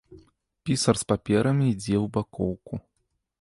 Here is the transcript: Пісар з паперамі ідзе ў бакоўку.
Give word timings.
Пісар 0.69 0.99
з 1.01 1.05
паперамі 1.11 1.67
ідзе 1.73 1.93
ў 1.99 2.09
бакоўку. 2.17 2.81